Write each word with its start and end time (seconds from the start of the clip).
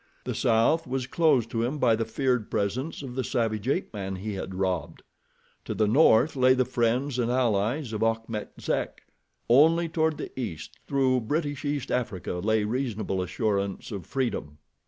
The 0.23 0.33
south 0.33 0.87
was 0.87 1.05
closed 1.05 1.51
to 1.51 1.61
him 1.61 1.77
by 1.77 1.95
the 1.95 2.05
feared 2.05 2.49
presence 2.49 3.03
of 3.03 3.13
the 3.13 3.23
savage 3.23 3.67
ape 3.67 3.93
man 3.93 4.15
he 4.15 4.33
had 4.33 4.55
robbed. 4.55 5.03
To 5.65 5.75
the 5.75 5.85
north 5.85 6.35
lay 6.35 6.55
the 6.55 6.65
friends 6.65 7.19
and 7.19 7.29
allies 7.29 7.93
of 7.93 8.01
Achmet 8.01 8.53
Zek. 8.59 9.03
Only 9.47 9.87
toward 9.87 10.17
the 10.17 10.31
east, 10.39 10.79
through 10.87 11.21
British 11.21 11.65
East 11.65 11.91
Africa, 11.91 12.33
lay 12.43 12.63
reasonable 12.63 13.21
assurance 13.21 13.91
of 13.91 14.07
freedom. 14.07 14.57